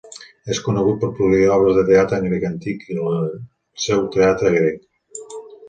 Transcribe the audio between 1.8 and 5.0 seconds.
teatre en grec antic i al seu teatre grec.